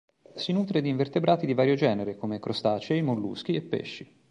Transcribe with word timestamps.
Si 0.33 0.51
nutre 0.51 0.81
di 0.81 0.89
invertebrati 0.89 1.45
di 1.45 1.53
vario 1.53 1.75
genere 1.75 2.17
come 2.17 2.39
crostacei, 2.39 3.03
molluschi 3.03 3.53
e 3.53 3.61
pesci. 3.61 4.11